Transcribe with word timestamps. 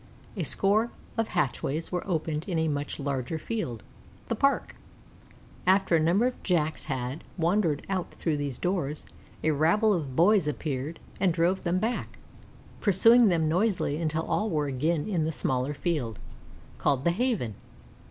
A 0.35 0.41
score 0.41 0.89
of 1.15 1.27
hatchways 1.27 1.91
were 1.91 2.01
opened 2.09 2.49
into 2.49 2.63
a 2.63 2.67
much 2.67 2.99
larger 2.99 3.37
field 3.37 3.83
the 4.29 4.35
Park. 4.35 4.75
After 5.67 5.95
a 5.95 5.99
number 5.99 6.25
of 6.25 6.41
Jacks 6.41 6.85
had 6.85 7.23
wandered 7.37 7.85
out 7.87 8.11
through 8.15 8.37
these 8.37 8.57
doors 8.57 9.05
a 9.43 9.51
rabble 9.51 9.93
of 9.93 10.15
boys 10.15 10.47
appeared 10.47 10.99
and 11.19 11.31
drove 11.31 11.61
them 11.61 11.77
back, 11.77 12.17
pursuing 12.79 13.27
them 13.27 13.47
noisily 13.47 14.01
until 14.01 14.23
all 14.23 14.49
were 14.49 14.65
again 14.65 15.07
in 15.07 15.23
the 15.25 15.31
smaller 15.31 15.75
field, 15.75 16.17
called 16.79 17.03
the 17.03 17.11
Haven. 17.11 17.53